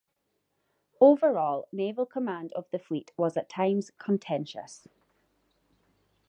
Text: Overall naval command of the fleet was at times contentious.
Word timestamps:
Overall 0.99 1.67
naval 1.71 2.07
command 2.07 2.53
of 2.53 2.65
the 2.71 2.79
fleet 2.79 3.11
was 3.17 3.37
at 3.37 3.49
times 3.49 3.91
contentious. 3.99 4.87